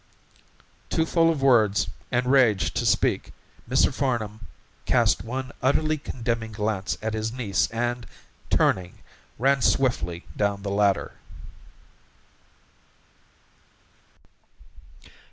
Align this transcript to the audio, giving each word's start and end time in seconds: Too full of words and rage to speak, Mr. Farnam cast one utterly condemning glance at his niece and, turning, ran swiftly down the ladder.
Too 0.89 1.05
full 1.05 1.29
of 1.29 1.43
words 1.43 1.87
and 2.11 2.25
rage 2.25 2.73
to 2.73 2.87
speak, 2.87 3.33
Mr. 3.69 3.93
Farnam 3.93 4.39
cast 4.87 5.23
one 5.23 5.51
utterly 5.61 5.99
condemning 5.99 6.51
glance 6.53 6.97
at 7.03 7.13
his 7.13 7.31
niece 7.31 7.67
and, 7.69 8.07
turning, 8.49 9.03
ran 9.37 9.61
swiftly 9.61 10.25
down 10.35 10.63
the 10.63 10.71
ladder. 10.71 11.11